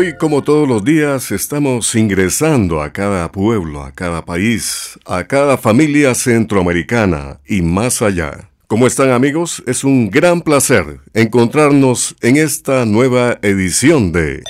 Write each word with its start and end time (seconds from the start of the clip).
Hoy, 0.00 0.16
como 0.16 0.44
todos 0.44 0.68
los 0.68 0.84
días, 0.84 1.32
estamos 1.32 1.92
ingresando 1.96 2.80
a 2.82 2.92
cada 2.92 3.32
pueblo, 3.32 3.82
a 3.82 3.90
cada 3.90 4.24
país, 4.24 4.96
a 5.04 5.24
cada 5.24 5.58
familia 5.58 6.14
centroamericana 6.14 7.40
y 7.48 7.62
más 7.62 8.00
allá. 8.00 8.48
¿Cómo 8.68 8.86
están 8.86 9.10
amigos? 9.10 9.60
Es 9.66 9.82
un 9.82 10.08
gran 10.08 10.42
placer 10.42 11.00
encontrarnos 11.14 12.14
en 12.20 12.36
esta 12.36 12.84
nueva 12.84 13.38
edición 13.42 14.12
de 14.12 14.44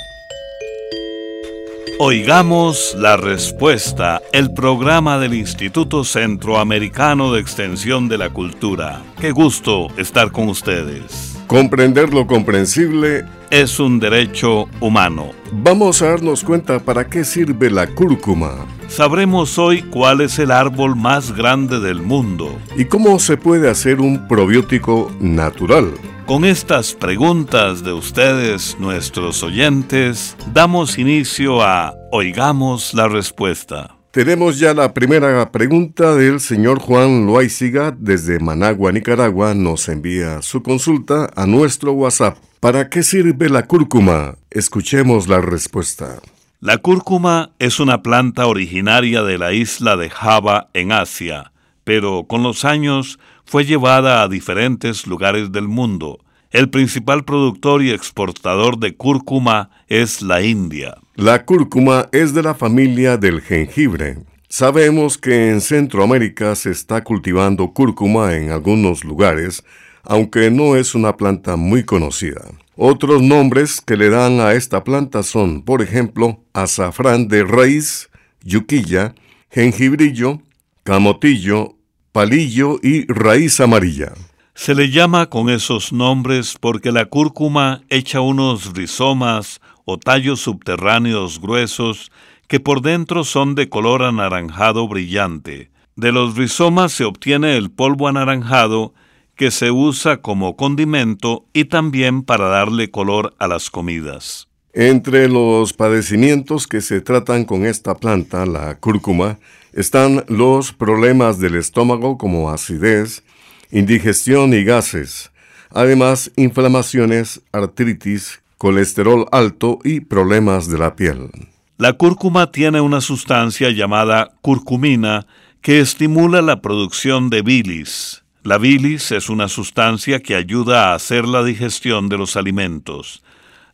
Oigamos 1.97 2.95
la 2.99 3.17
respuesta, 3.17 4.21
el 4.31 4.53
programa 4.53 5.17
del 5.17 5.33
Instituto 5.33 6.03
Centroamericano 6.03 7.33
de 7.33 7.41
Extensión 7.41 8.07
de 8.07 8.19
la 8.19 8.29
Cultura. 8.29 9.01
Qué 9.19 9.31
gusto 9.31 9.87
estar 9.97 10.31
con 10.31 10.47
ustedes. 10.47 11.38
Comprender 11.49 12.13
lo 12.13 12.27
comprensible. 12.27 13.25
Es 13.49 13.79
un 13.79 13.99
derecho 13.99 14.69
humano. 14.81 15.31
Vamos 15.51 16.03
a 16.03 16.09
darnos 16.09 16.43
cuenta 16.43 16.77
para 16.77 17.07
qué 17.07 17.25
sirve 17.25 17.71
la 17.71 17.87
cúrcuma 17.87 18.67
Sabremos 18.87 19.57
hoy 19.57 19.81
cuál 19.81 20.21
es 20.21 20.37
el 20.37 20.51
árbol 20.51 20.95
más 20.95 21.35
grande 21.35 21.79
del 21.79 22.03
mundo. 22.03 22.55
y 22.77 22.85
cómo 22.85 23.17
se 23.17 23.35
puede 23.35 23.67
hacer 23.67 23.99
un 23.99 24.27
probiótico 24.27 25.11
natural. 25.19 25.91
Con 26.27 26.45
estas 26.45 26.93
preguntas 26.93 27.83
de 27.83 27.93
ustedes, 27.93 28.77
nuestros 28.79 29.41
oyentes, 29.41 30.37
damos 30.53 30.99
inicio 30.99 31.63
a 31.63 31.95
Oigamos 32.11 32.93
la 32.93 33.07
respuesta. 33.07 33.98
Tenemos 34.11 34.57
ya 34.57 34.73
la 34.73 34.91
primera 34.91 35.51
pregunta 35.51 36.15
del 36.15 36.39
señor 36.39 36.79
Juan 36.79 37.27
Loaiziga 37.27 37.95
desde 37.95 38.39
Managua, 38.39 38.91
Nicaragua. 38.91 39.53
Nos 39.53 39.87
envía 39.87 40.41
su 40.41 40.63
consulta 40.63 41.29
a 41.35 41.45
nuestro 41.45 41.91
WhatsApp. 41.91 42.39
¿Para 42.59 42.89
qué 42.89 43.03
sirve 43.03 43.49
la 43.49 43.67
cúrcuma? 43.67 44.35
Escuchemos 44.49 45.27
la 45.27 45.41
respuesta. 45.41 46.19
La 46.59 46.79
cúrcuma 46.79 47.51
es 47.59 47.79
una 47.79 48.01
planta 48.01 48.47
originaria 48.47 49.21
de 49.21 49.37
la 49.37 49.53
isla 49.53 49.95
de 49.95 50.09
Java 50.09 50.69
en 50.73 50.91
Asia, 50.91 51.51
pero 51.83 52.25
con 52.27 52.41
los 52.41 52.65
años 52.65 53.19
fue 53.45 53.63
llevada 53.63 54.23
a 54.23 54.27
diferentes 54.27 55.05
lugares 55.05 55.51
del 55.51 55.67
mundo. 55.67 56.17
El 56.49 56.71
principal 56.71 57.25
productor 57.25 57.83
y 57.83 57.91
exportador 57.91 58.79
de 58.79 58.95
cúrcuma 58.95 59.69
es 59.87 60.23
la 60.23 60.41
India. 60.41 60.95
La 61.21 61.43
cúrcuma 61.43 62.07
es 62.13 62.33
de 62.33 62.41
la 62.41 62.55
familia 62.55 63.17
del 63.17 63.41
jengibre. 63.41 64.19
Sabemos 64.47 65.17
que 65.17 65.49
en 65.49 65.59
Centroamérica 65.59 66.55
se 66.55 66.71
está 66.71 67.03
cultivando 67.03 67.73
cúrcuma 67.73 68.37
en 68.37 68.51
algunos 68.51 69.03
lugares, 69.03 69.65
aunque 70.03 70.49
no 70.49 70.77
es 70.77 70.95
una 70.95 71.17
planta 71.17 71.57
muy 71.57 71.83
conocida. 71.83 72.45
Otros 72.77 73.21
nombres 73.21 73.81
que 73.81 73.97
le 73.97 74.09
dan 74.09 74.39
a 74.39 74.53
esta 74.53 74.85
planta 74.85 75.21
son, 75.21 75.61
por 75.61 75.81
ejemplo, 75.81 76.41
azafrán 76.53 77.27
de 77.27 77.43
raíz, 77.43 78.09
yuquilla, 78.41 79.13
jengibrillo, 79.51 80.41
camotillo, 80.83 81.75
palillo 82.13 82.79
y 82.81 83.05
raíz 83.11 83.59
amarilla. 83.59 84.13
Se 84.53 84.73
le 84.73 84.89
llama 84.89 85.29
con 85.29 85.49
esos 85.49 85.91
nombres 85.91 86.55
porque 86.59 86.93
la 86.93 87.07
cúrcuma 87.07 87.81
echa 87.89 88.21
unos 88.21 88.73
rizomas 88.73 89.59
o 89.89 89.97
tallos 89.97 90.41
subterráneos 90.41 91.41
gruesos 91.41 92.11
que 92.47 92.59
por 92.59 92.81
dentro 92.81 93.23
son 93.23 93.55
de 93.55 93.69
color 93.69 94.03
anaranjado 94.03 94.87
brillante. 94.87 95.71
De 95.95 96.11
los 96.11 96.35
rizomas 96.35 96.91
se 96.91 97.05
obtiene 97.05 97.57
el 97.57 97.71
polvo 97.71 98.07
anaranjado 98.07 98.93
que 99.35 99.51
se 99.51 99.71
usa 99.71 100.17
como 100.17 100.55
condimento 100.55 101.45
y 101.53 101.65
también 101.65 102.23
para 102.23 102.49
darle 102.49 102.91
color 102.91 103.33
a 103.39 103.47
las 103.47 103.69
comidas. 103.69 104.47
Entre 104.73 105.27
los 105.27 105.73
padecimientos 105.73 106.67
que 106.67 106.81
se 106.81 107.01
tratan 107.01 107.45
con 107.45 107.65
esta 107.65 107.95
planta, 107.95 108.45
la 108.45 108.75
cúrcuma, 108.75 109.39
están 109.73 110.23
los 110.27 110.71
problemas 110.71 111.39
del 111.39 111.55
estómago 111.55 112.17
como 112.17 112.51
acidez, 112.51 113.23
indigestión 113.71 114.53
y 114.53 114.63
gases, 114.63 115.31
además 115.71 116.31
inflamaciones, 116.35 117.41
artritis, 117.51 118.41
colesterol 118.59 119.25
alto 119.31 119.79
y 119.85 120.01
problemas 120.01 120.69
de 120.69 120.77
la 120.77 120.95
piel. 120.95 121.31
La 121.77 121.93
cúrcuma 121.93 122.51
tiene 122.51 122.81
una 122.81 122.99
sustancia 122.99 123.69
llamada 123.71 124.33
curcumina 124.41 125.25
que 125.61 125.79
estimula 125.79 126.41
la 126.41 126.61
producción 126.61 127.29
de 127.29 127.41
bilis. 127.41 128.25
La 128.43 128.57
bilis 128.57 129.13
es 129.13 129.29
una 129.29 129.47
sustancia 129.47 130.19
que 130.19 130.35
ayuda 130.35 130.91
a 130.91 130.95
hacer 130.95 131.25
la 131.25 131.41
digestión 131.43 132.09
de 132.09 132.17
los 132.17 132.35
alimentos. 132.35 133.23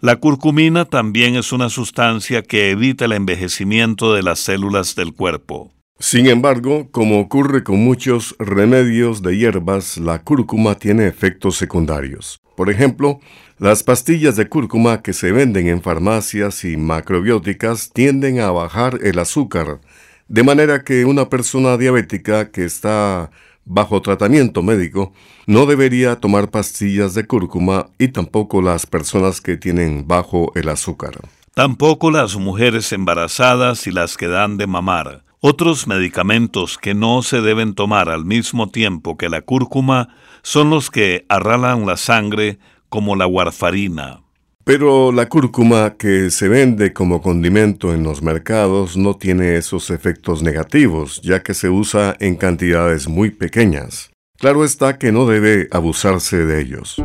La 0.01 0.17
curcumina 0.17 0.85
también 0.85 1.35
es 1.35 1.51
una 1.51 1.69
sustancia 1.69 2.43
que 2.43 2.69
evita 2.69 3.05
el 3.05 3.13
envejecimiento 3.13 4.13
de 4.13 4.21
las 4.21 4.37
células 4.39 4.93
del 4.93 5.13
cuerpo. 5.13 5.71
Sin 5.97 6.27
embargo, 6.27 6.91
como 6.91 7.19
ocurre 7.19 7.63
con 7.63 7.83
muchos 7.83 8.35
remedios 8.37 9.23
de 9.23 9.35
hierbas, 9.35 9.97
la 9.97 10.21
cúrcuma 10.21 10.75
tiene 10.75 11.07
efectos 11.07 11.55
secundarios. 11.55 12.39
Por 12.55 12.69
ejemplo, 12.69 13.19
las 13.59 13.83
pastillas 13.83 14.35
de 14.35 14.47
cúrcuma 14.47 15.01
que 15.01 15.13
se 15.13 15.31
venden 15.31 15.67
en 15.67 15.81
farmacias 15.81 16.63
y 16.63 16.77
macrobióticas 16.77 17.91
tienden 17.91 18.39
a 18.39 18.51
bajar 18.51 18.99
el 19.03 19.19
azúcar, 19.19 19.79
de 20.27 20.43
manera 20.43 20.83
que 20.83 21.05
una 21.05 21.29
persona 21.29 21.77
diabética 21.77 22.51
que 22.51 22.65
está 22.65 23.29
bajo 23.65 24.01
tratamiento 24.01 24.61
médico 24.61 25.11
no 25.47 25.65
debería 25.65 26.15
tomar 26.17 26.49
pastillas 26.49 27.13
de 27.13 27.25
cúrcuma 27.25 27.87
y 27.97 28.09
tampoco 28.09 28.61
las 28.61 28.85
personas 28.85 29.41
que 29.41 29.57
tienen 29.57 30.07
bajo 30.07 30.51
el 30.55 30.69
azúcar. 30.69 31.15
Tampoco 31.53 32.11
las 32.11 32.35
mujeres 32.35 32.91
embarazadas 32.91 33.87
y 33.87 33.91
las 33.91 34.17
que 34.17 34.27
dan 34.27 34.57
de 34.57 34.67
mamar. 34.67 35.24
Otros 35.47 35.85
medicamentos 35.85 36.79
que 36.79 36.95
no 36.95 37.21
se 37.21 37.39
deben 37.39 37.75
tomar 37.75 38.09
al 38.09 38.25
mismo 38.25 38.71
tiempo 38.71 39.15
que 39.15 39.29
la 39.29 39.41
cúrcuma 39.41 40.09
son 40.41 40.71
los 40.71 40.89
que 40.89 41.23
arralan 41.29 41.85
la 41.85 41.97
sangre, 41.97 42.57
como 42.89 43.15
la 43.15 43.27
warfarina. 43.27 44.23
Pero 44.63 45.11
la 45.11 45.29
cúrcuma 45.29 45.97
que 45.99 46.31
se 46.31 46.49
vende 46.49 46.93
como 46.93 47.21
condimento 47.21 47.93
en 47.93 48.01
los 48.01 48.23
mercados 48.23 48.97
no 48.97 49.17
tiene 49.17 49.55
esos 49.55 49.91
efectos 49.91 50.41
negativos, 50.41 51.21
ya 51.21 51.43
que 51.43 51.53
se 51.53 51.69
usa 51.69 52.17
en 52.19 52.37
cantidades 52.37 53.07
muy 53.07 53.29
pequeñas. 53.29 54.09
Claro 54.39 54.65
está 54.65 54.97
que 54.97 55.11
no 55.11 55.27
debe 55.27 55.67
abusarse 55.69 56.43
de 56.43 56.59
ellos. 56.59 56.95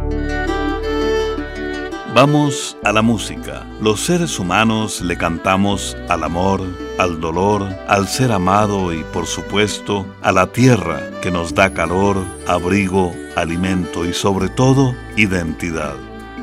Vamos 2.14 2.78
a 2.84 2.92
la 2.92 3.02
música. 3.02 3.66
Los 3.82 4.00
seres 4.00 4.38
humanos 4.38 5.02
le 5.02 5.18
cantamos 5.18 5.94
al 6.08 6.24
amor, 6.24 6.62
al 7.00 7.18
dolor, 7.18 7.66
al 7.88 8.06
ser 8.08 8.30
amado 8.30 8.92
y 8.92 9.02
por 9.04 9.26
supuesto 9.26 10.04
a 10.20 10.32
la 10.32 10.48
tierra 10.48 11.00
que 11.22 11.30
nos 11.30 11.54
da 11.54 11.72
calor, 11.72 12.18
abrigo, 12.46 13.14
alimento 13.36 14.04
y 14.04 14.12
sobre 14.12 14.50
todo 14.50 14.94
identidad. 15.16 15.94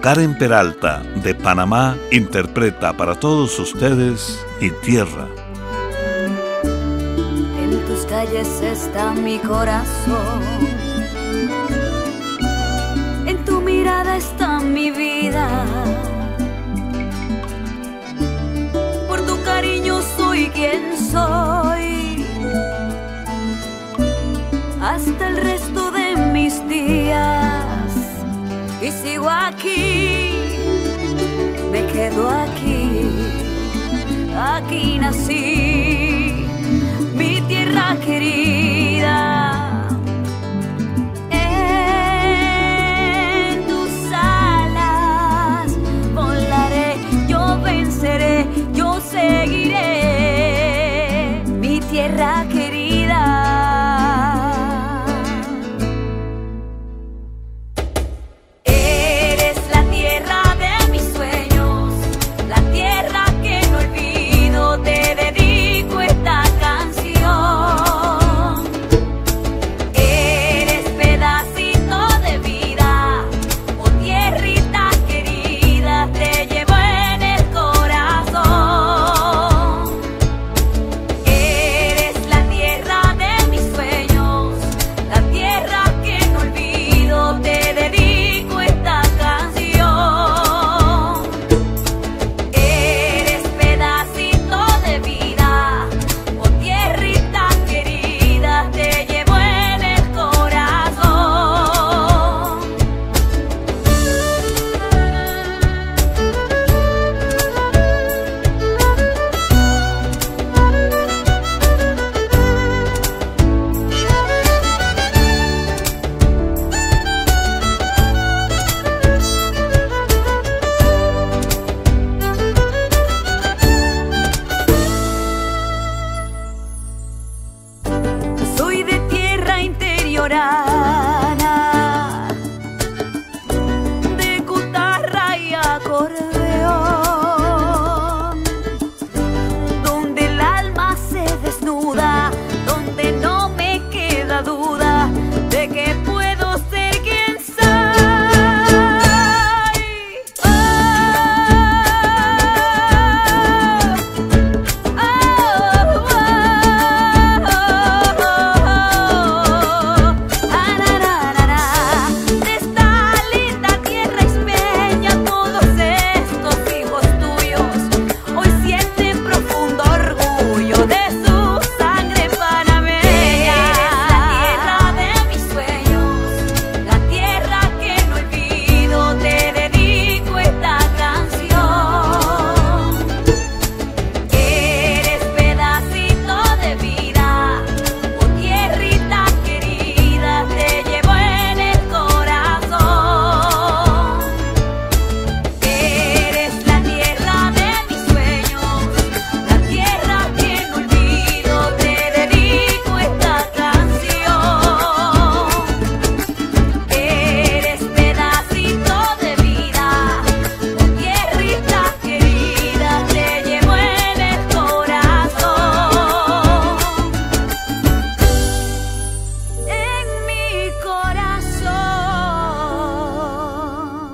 Karen 0.02 0.36
Peralta 0.36 1.04
de 1.24 1.36
Panamá 1.36 1.96
interpreta 2.12 2.98
para 2.98 3.14
todos 3.20 3.60
ustedes 3.60 4.44
Mi 4.60 4.72
Tierra. 4.72 5.28
En 7.62 7.86
tus 7.86 8.06
calles 8.08 8.48
está 8.62 9.14
mi 9.14 9.38
corazón. 9.38 10.42
En 13.28 13.46
tu 13.46 13.62
mirada 13.62 14.18
está 14.18 14.60
mi 14.60 14.90
vida. 14.90 16.07
fui 20.38 20.50
quien 20.50 20.96
soy. 20.96 22.24
Hasta 24.80 25.30
el 25.30 25.38
resto 25.38 25.90
de 25.92 26.16
mis 26.34 26.56
días 26.68 27.92
y 28.82 28.92
sigo 28.92 29.28
aquí, 29.30 30.34
me 31.72 31.86
quedo 31.88 32.30
aquí, 32.30 33.10
aquí 34.56 35.00
nací, 35.00 36.46
mi 37.16 37.42
tierra 37.48 37.98
querida. 38.06 39.88
en 41.32 43.66
tus 43.66 43.90
alas 44.14 45.76
volaré 46.14 46.98
yo 47.28 47.60
venceré. 47.62 48.67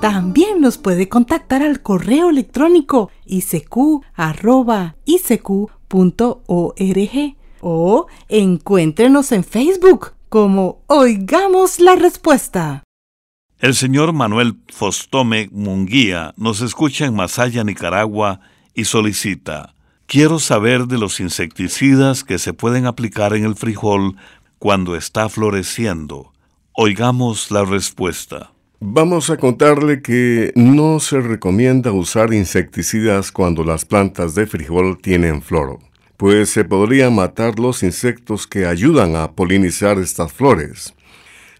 También 0.04 0.60
nos 0.60 0.78
puede 0.78 1.08
contactar 1.08 1.64
al 1.64 1.82
correo 1.82 2.30
electrónico 2.30 3.10
isq.org 3.26 3.96
o 7.62 8.08
encuéntrenos 8.28 9.32
en 9.32 9.46
Facebook 9.46 10.12
como 10.28 10.84
Oigamos 10.88 11.80
la 11.80 11.96
Respuesta. 11.96 12.84
El 13.60 13.76
señor 13.76 14.12
Manuel 14.12 14.58
Fostome 14.68 15.48
Munguía 15.54 16.34
nos 16.36 16.60
escucha 16.60 17.06
en 17.06 17.16
Masaya, 17.16 17.64
Nicaragua, 17.64 18.42
y 18.74 18.84
solicita, 18.84 19.74
quiero 20.06 20.40
saber 20.40 20.88
de 20.88 20.98
los 20.98 21.22
insecticidas 21.22 22.26
que 22.26 22.40
se 22.40 22.52
pueden 22.52 22.88
aplicar 22.88 23.34
en 23.34 23.46
el 23.46 23.56
frijol 23.56 24.18
cuando 24.60 24.98
está 24.98 25.30
floreciendo. 25.30 26.34
Oigamos 26.74 27.52
la 27.52 27.64
respuesta. 27.64 28.53
Vamos 28.86 29.30
a 29.30 29.38
contarle 29.38 30.02
que 30.02 30.52
no 30.56 31.00
se 31.00 31.22
recomienda 31.22 31.94
usar 31.94 32.34
insecticidas 32.34 33.32
cuando 33.32 33.64
las 33.64 33.86
plantas 33.86 34.36
de 34.36 34.46
frijol 34.46 34.98
tienen 35.02 35.42
flor, 35.42 35.80
pues 36.18 36.50
se 36.50 36.66
podrían 36.66 37.16
matar 37.16 37.60
los 37.60 37.82
insectos 37.82 38.46
que 38.46 38.66
ayudan 38.66 39.16
a 39.16 39.32
polinizar 39.32 40.00
estas 40.00 40.34
flores. 40.34 40.94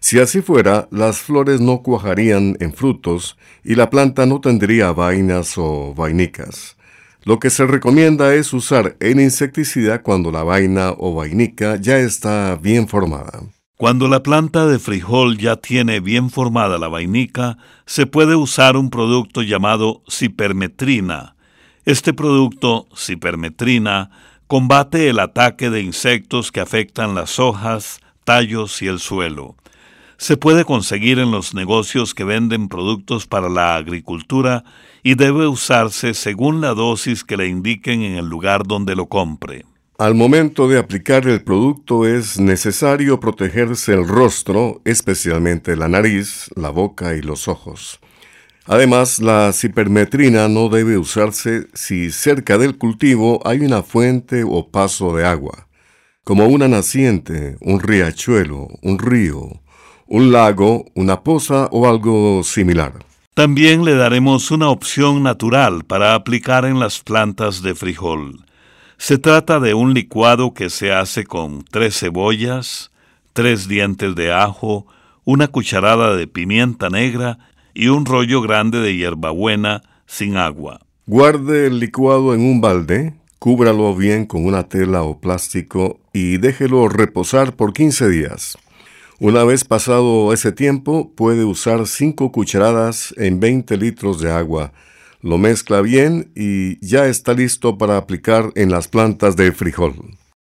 Si 0.00 0.20
así 0.20 0.42
fuera, 0.42 0.86
las 0.90 1.20
flores 1.20 1.62
no 1.62 1.82
cuajarían 1.82 2.58
en 2.60 2.74
frutos 2.74 3.38
y 3.64 3.74
la 3.74 3.88
planta 3.88 4.26
no 4.26 4.42
tendría 4.42 4.92
vainas 4.92 5.54
o 5.56 5.94
vainicas. 5.94 6.76
Lo 7.24 7.38
que 7.38 7.48
se 7.48 7.64
recomienda 7.66 8.34
es 8.34 8.52
usar 8.52 8.98
el 9.00 9.18
insecticida 9.18 10.02
cuando 10.02 10.30
la 10.30 10.42
vaina 10.42 10.92
o 10.98 11.14
vainica 11.14 11.76
ya 11.76 11.98
está 11.98 12.54
bien 12.56 12.86
formada. 12.86 13.40
Cuando 13.76 14.06
la 14.06 14.22
planta 14.22 14.68
de 14.68 14.78
frijol 14.78 15.36
ya 15.36 15.56
tiene 15.56 15.98
bien 15.98 16.30
formada 16.30 16.78
la 16.78 16.86
vainica, 16.86 17.58
se 17.86 18.06
puede 18.06 18.36
usar 18.36 18.76
un 18.76 18.88
producto 18.88 19.42
llamado 19.42 20.02
cipermetrina. 20.08 21.34
Este 21.84 22.12
producto, 22.12 22.86
cipermetrina, 22.96 24.10
combate 24.46 25.08
el 25.08 25.18
ataque 25.18 25.70
de 25.70 25.82
insectos 25.82 26.52
que 26.52 26.60
afectan 26.60 27.16
las 27.16 27.40
hojas, 27.40 27.98
tallos 28.22 28.80
y 28.80 28.86
el 28.86 29.00
suelo. 29.00 29.56
Se 30.18 30.36
puede 30.36 30.64
conseguir 30.64 31.18
en 31.18 31.32
los 31.32 31.52
negocios 31.52 32.14
que 32.14 32.22
venden 32.22 32.68
productos 32.68 33.26
para 33.26 33.48
la 33.48 33.74
agricultura 33.74 34.62
y 35.02 35.16
debe 35.16 35.48
usarse 35.48 36.14
según 36.14 36.60
la 36.60 36.74
dosis 36.74 37.24
que 37.24 37.36
le 37.36 37.48
indiquen 37.48 38.02
en 38.02 38.18
el 38.18 38.26
lugar 38.26 38.68
donde 38.68 38.94
lo 38.94 39.06
compre. 39.06 39.64
Al 39.96 40.16
momento 40.16 40.66
de 40.66 40.76
aplicar 40.76 41.28
el 41.28 41.44
producto 41.44 42.04
es 42.04 42.40
necesario 42.40 43.20
protegerse 43.20 43.92
el 43.92 44.08
rostro, 44.08 44.80
especialmente 44.84 45.76
la 45.76 45.86
nariz, 45.86 46.50
la 46.56 46.70
boca 46.70 47.14
y 47.14 47.22
los 47.22 47.46
ojos. 47.46 48.00
Además, 48.66 49.20
la 49.20 49.52
cipermetrina 49.52 50.48
no 50.48 50.68
debe 50.68 50.98
usarse 50.98 51.68
si 51.74 52.10
cerca 52.10 52.58
del 52.58 52.76
cultivo 52.76 53.40
hay 53.46 53.60
una 53.60 53.84
fuente 53.84 54.42
o 54.42 54.68
paso 54.68 55.14
de 55.14 55.26
agua, 55.26 55.68
como 56.24 56.46
una 56.48 56.66
naciente, 56.66 57.56
un 57.60 57.78
riachuelo, 57.78 58.66
un 58.82 58.98
río, 58.98 59.62
un 60.08 60.32
lago, 60.32 60.86
una 60.96 61.22
poza 61.22 61.68
o 61.70 61.88
algo 61.88 62.42
similar. 62.42 62.94
También 63.34 63.84
le 63.84 63.94
daremos 63.94 64.50
una 64.50 64.70
opción 64.70 65.22
natural 65.22 65.84
para 65.84 66.16
aplicar 66.16 66.64
en 66.64 66.80
las 66.80 66.98
plantas 66.98 67.62
de 67.62 67.76
frijol. 67.76 68.44
Se 68.98 69.18
trata 69.18 69.60
de 69.60 69.74
un 69.74 69.92
licuado 69.92 70.54
que 70.54 70.70
se 70.70 70.92
hace 70.92 71.24
con 71.24 71.64
tres 71.64 71.98
cebollas, 71.98 72.90
tres 73.32 73.68
dientes 73.68 74.14
de 74.14 74.32
ajo, 74.32 74.86
una 75.24 75.48
cucharada 75.48 76.16
de 76.16 76.26
pimienta 76.26 76.90
negra 76.90 77.38
y 77.74 77.88
un 77.88 78.06
rollo 78.06 78.40
grande 78.40 78.80
de 78.80 78.96
hierbabuena 78.96 79.82
sin 80.06 80.36
agua. 80.36 80.80
Guarde 81.06 81.66
el 81.66 81.80
licuado 81.80 82.34
en 82.34 82.40
un 82.40 82.60
balde, 82.60 83.14
cúbralo 83.38 83.94
bien 83.94 84.26
con 84.26 84.46
una 84.46 84.68
tela 84.68 85.02
o 85.02 85.20
plástico 85.20 86.00
y 86.12 86.38
déjelo 86.38 86.88
reposar 86.88 87.56
por 87.56 87.72
15 87.72 88.08
días. 88.08 88.56
Una 89.20 89.44
vez 89.44 89.64
pasado 89.64 90.32
ese 90.32 90.50
tiempo, 90.50 91.12
puede 91.14 91.44
usar 91.44 91.86
5 91.86 92.32
cucharadas 92.32 93.14
en 93.16 93.40
20 93.40 93.76
litros 93.76 94.20
de 94.20 94.30
agua. 94.32 94.72
Lo 95.24 95.38
mezcla 95.38 95.80
bien 95.80 96.30
y 96.36 96.76
ya 96.86 97.06
está 97.06 97.32
listo 97.32 97.78
para 97.78 97.96
aplicar 97.96 98.52
en 98.56 98.70
las 98.70 98.88
plantas 98.88 99.36
de 99.36 99.52
frijol. 99.52 99.94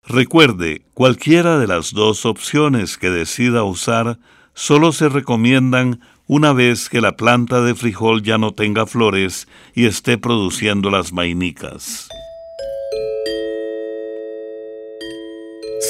Recuerde, 0.08 0.82
cualquiera 0.96 1.60
de 1.60 1.68
las 1.68 1.92
dos 1.92 2.26
opciones 2.26 2.98
que 2.98 3.12
decida 3.12 3.64
usar 3.64 4.18
solo 4.56 4.92
se 4.92 5.08
recomiendan 5.08 6.00
una 6.26 6.52
vez 6.52 6.90
que 6.90 7.00
la 7.00 7.16
planta 7.16 7.62
de 7.62 7.76
frijol 7.76 8.24
ya 8.24 8.40
no 8.40 8.56
tenga 8.56 8.88
flores 8.88 9.48
y 9.76 9.86
esté 9.86 10.18
produciendo 10.18 10.90
las 10.90 11.12
vainicas. 11.12 12.10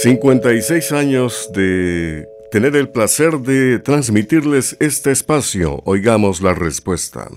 56 0.02 0.92
años 0.92 1.50
de 1.54 2.28
tener 2.52 2.76
el 2.76 2.90
placer 2.90 3.40
de 3.40 3.80
transmitirles 3.80 4.76
este 4.82 5.12
espacio. 5.12 5.82
Oigamos 5.86 6.42
la 6.42 6.54
respuesta. 6.54 7.30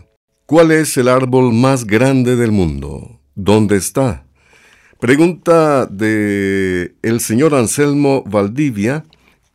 ¿Cuál 0.47 0.73
es 0.73 0.99
el 0.99 1.09
árbol 1.09 1.55
más 1.55 1.87
grande 1.87 2.37
del 2.37 2.53
mundo? 2.53 3.19
¿Dónde 3.35 3.79
está? 3.79 4.27
Pregunta 5.01 5.87
de 5.87 6.97
el 7.01 7.21
señor 7.21 7.55
Anselmo 7.55 8.23
Valdivia, 8.27 9.05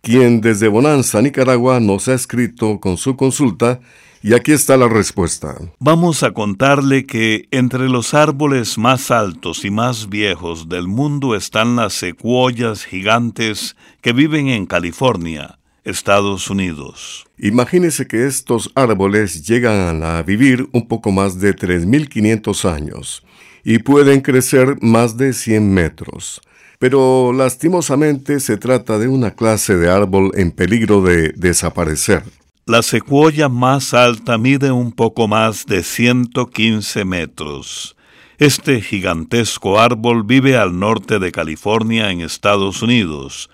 quien 0.01 0.41
desde 0.41 0.67
Bonanza, 0.67 1.21
Nicaragua, 1.21 1.79
nos 1.79 2.07
ha 2.07 2.15
escrito 2.15 2.79
con 2.79 2.97
su 2.97 3.15
consulta 3.15 3.79
y 4.23 4.33
aquí 4.33 4.51
está 4.51 4.77
la 4.77 4.87
respuesta. 4.89 5.55
Vamos 5.77 6.23
a 6.23 6.31
contarle 6.31 7.05
que 7.05 7.47
entre 7.51 7.87
los 7.87 8.15
árboles 8.15 8.79
más 8.79 9.11
altos 9.11 9.65
y 9.65 9.69
más 9.69 10.09
viejos 10.09 10.69
del 10.69 10.87
mundo 10.87 11.35
están 11.35 11.75
las 11.75 11.93
secuoyas 11.93 12.83
gigantes 12.83 13.75
que 14.01 14.11
viven 14.11 14.47
en 14.47 14.65
California, 14.65 15.58
Estados 15.89 16.49
Unidos. 16.49 17.25
Imagínese 17.37 18.07
que 18.07 18.25
estos 18.25 18.71
árboles 18.75 19.47
llegan 19.47 20.03
a 20.03 20.21
vivir 20.23 20.67
un 20.71 20.87
poco 20.87 21.11
más 21.11 21.39
de 21.39 21.55
3.500 21.55 22.69
años 22.69 23.23
y 23.63 23.79
pueden 23.79 24.21
crecer 24.21 24.77
más 24.81 25.17
de 25.17 25.33
100 25.33 25.73
metros. 25.73 26.41
Pero 26.79 27.33
lastimosamente 27.33 28.39
se 28.39 28.57
trata 28.57 28.97
de 28.97 29.07
una 29.07 29.31
clase 29.31 29.75
de 29.75 29.89
árbol 29.89 30.31
en 30.35 30.51
peligro 30.51 31.01
de 31.01 31.33
desaparecer. 31.35 32.23
La 32.65 32.83
secuoya 32.83 33.49
más 33.49 33.93
alta 33.93 34.37
mide 34.37 34.71
un 34.71 34.91
poco 34.91 35.27
más 35.27 35.65
de 35.65 35.83
115 35.83 37.03
metros. 37.03 37.95
Este 38.37 38.79
gigantesco 38.79 39.79
árbol 39.79 40.23
vive 40.23 40.55
al 40.55 40.79
norte 40.79 41.19
de 41.19 41.31
California 41.31 42.11
en 42.11 42.21
Estados 42.21 42.81
Unidos. 42.81 43.49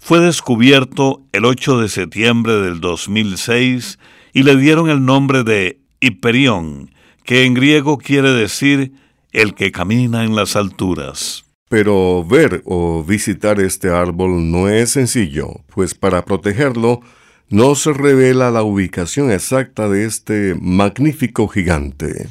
Fue 0.00 0.18
descubierto 0.18 1.22
el 1.30 1.44
8 1.44 1.82
de 1.82 1.88
septiembre 1.88 2.54
del 2.54 2.80
2006 2.80 3.98
y 4.32 4.42
le 4.42 4.56
dieron 4.56 4.90
el 4.90 5.04
nombre 5.04 5.44
de 5.44 5.78
Hiperión, 6.00 6.90
que 7.22 7.44
en 7.44 7.54
griego 7.54 7.98
quiere 7.98 8.32
decir 8.32 8.92
el 9.30 9.54
que 9.54 9.70
camina 9.70 10.24
en 10.24 10.34
las 10.34 10.56
alturas. 10.56 11.44
Pero 11.68 12.24
ver 12.24 12.62
o 12.64 13.04
visitar 13.04 13.60
este 13.60 13.90
árbol 13.90 14.50
no 14.50 14.68
es 14.68 14.90
sencillo, 14.90 15.60
pues 15.72 15.94
para 15.94 16.24
protegerlo 16.24 17.02
no 17.48 17.74
se 17.74 17.92
revela 17.92 18.50
la 18.50 18.62
ubicación 18.62 19.30
exacta 19.30 19.88
de 19.88 20.06
este 20.06 20.56
magnífico 20.60 21.46
gigante. 21.46 22.28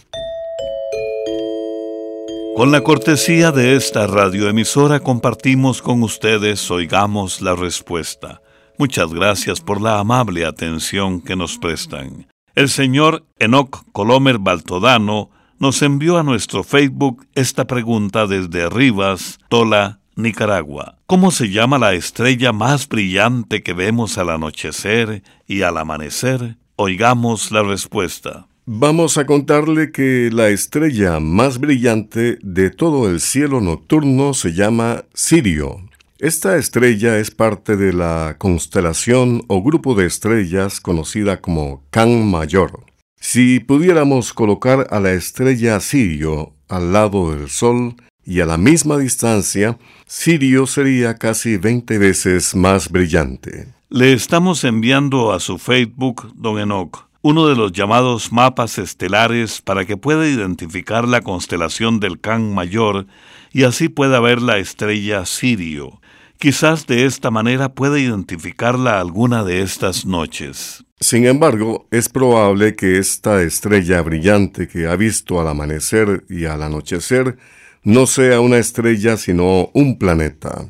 Con 2.59 2.73
la 2.73 2.81
cortesía 2.81 3.53
de 3.53 3.77
esta 3.77 4.05
radioemisora 4.05 4.99
compartimos 4.99 5.81
con 5.81 6.03
ustedes 6.03 6.69
Oigamos 6.69 7.39
la 7.39 7.55
Respuesta. 7.55 8.41
Muchas 8.77 9.13
gracias 9.13 9.61
por 9.61 9.79
la 9.79 9.97
amable 9.97 10.45
atención 10.45 11.21
que 11.21 11.37
nos 11.37 11.57
prestan. 11.57 12.27
El 12.55 12.67
señor 12.67 13.25
Enoc 13.39 13.85
Colomer 13.93 14.39
Baltodano 14.39 15.29
nos 15.57 15.81
envió 15.81 16.17
a 16.17 16.23
nuestro 16.23 16.65
Facebook 16.65 17.25
esta 17.33 17.65
pregunta 17.65 18.27
desde 18.27 18.69
Rivas, 18.69 19.39
Tola, 19.47 20.01
Nicaragua. 20.17 20.97
¿Cómo 21.05 21.31
se 21.31 21.51
llama 21.51 21.79
la 21.79 21.93
estrella 21.93 22.51
más 22.51 22.89
brillante 22.89 23.63
que 23.63 23.71
vemos 23.71 24.17
al 24.17 24.31
anochecer 24.31 25.23
y 25.47 25.61
al 25.61 25.77
amanecer? 25.77 26.57
Oigamos 26.75 27.53
la 27.53 27.63
respuesta. 27.63 28.48
Vamos 28.71 29.17
a 29.17 29.25
contarle 29.25 29.91
que 29.91 30.29
la 30.31 30.49
estrella 30.49 31.19
más 31.19 31.57
brillante 31.57 32.37
de 32.43 32.69
todo 32.69 33.09
el 33.09 33.19
cielo 33.19 33.61
nocturno 33.61 34.35
se 34.35 34.53
llama 34.53 35.05
Sirio. 35.11 35.81
Esta 36.19 36.55
estrella 36.55 37.17
es 37.17 37.31
parte 37.31 37.77
de 37.77 37.93
la 37.93 38.35
constelación 38.37 39.41
o 39.47 39.63
grupo 39.63 39.95
de 39.95 40.05
estrellas 40.05 40.81
conocida 40.81 41.41
como 41.41 41.83
Can 41.89 42.29
Mayor. 42.29 42.85
Si 43.19 43.59
pudiéramos 43.59 44.33
colocar 44.33 44.85
a 44.91 44.99
la 44.99 45.13
estrella 45.13 45.79
Sirio 45.79 46.53
al 46.67 46.93
lado 46.93 47.31
del 47.31 47.49
Sol, 47.49 47.95
y 48.23 48.41
a 48.41 48.45
la 48.45 48.59
misma 48.59 48.99
distancia, 48.99 49.79
Sirio 50.05 50.67
sería 50.67 51.15
casi 51.15 51.57
20 51.57 51.97
veces 51.97 52.53
más 52.53 52.91
brillante. 52.91 53.73
Le 53.89 54.13
estamos 54.13 54.63
enviando 54.63 55.33
a 55.33 55.39
su 55.39 55.57
Facebook, 55.57 56.31
don 56.35 56.59
Enoch, 56.59 57.08
uno 57.21 57.47
de 57.47 57.55
los 57.55 57.71
llamados 57.73 58.31
mapas 58.31 58.77
estelares 58.77 59.61
para 59.61 59.85
que 59.85 59.97
pueda 59.97 60.27
identificar 60.27 61.07
la 61.07 61.21
constelación 61.21 61.99
del 61.99 62.19
Can 62.19 62.53
Mayor 62.53 63.07
y 63.51 63.63
así 63.63 63.89
pueda 63.89 64.19
ver 64.19 64.41
la 64.41 64.57
estrella 64.57 65.25
Sirio. 65.25 66.01
Quizás 66.37 66.87
de 66.87 67.05
esta 67.05 67.31
manera 67.31 67.69
pueda 67.73 67.99
identificarla 67.99 69.01
alguna 69.01 69.43
de 69.43 69.61
estas 69.61 70.05
noches. 70.05 70.85
Sin 71.01 71.25
embargo, 71.25 71.87
es 71.91 72.07
probable 72.07 72.75
que 72.75 72.97
esta 72.97 73.41
estrella 73.41 74.01
brillante 74.01 74.67
que 74.67 74.87
ha 74.87 74.95
visto 74.95 75.41
al 75.41 75.49
amanecer 75.49 76.23
y 76.29 76.45
al 76.45 76.63
anochecer 76.63 77.37
no 77.83 78.07
sea 78.07 78.39
una 78.39 78.57
estrella 78.57 79.17
sino 79.17 79.69
un 79.73 79.97
planeta. 79.97 80.69